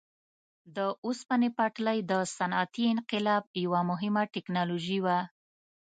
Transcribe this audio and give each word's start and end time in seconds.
د 0.75 0.77
اوسپنې 1.05 1.49
پټلۍ 1.57 1.99
د 2.11 2.13
صنعتي 2.35 2.83
انقلاب 2.93 3.43
یوه 3.63 3.79
مهمه 3.89 4.23
ټکنالوژي 4.33 4.99
وه. 5.05 5.19